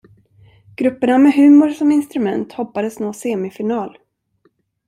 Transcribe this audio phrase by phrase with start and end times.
[0.75, 3.97] Grupperna med humor som instrument hoppades nå semifinal.